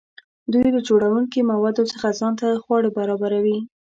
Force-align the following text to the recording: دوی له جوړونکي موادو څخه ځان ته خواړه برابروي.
دوی 0.53 0.67
له 0.75 0.81
جوړونکي 0.87 1.39
موادو 1.51 1.83
څخه 1.91 2.07
ځان 2.19 2.33
ته 2.39 2.47
خواړه 2.63 2.89
برابروي. 2.97 3.57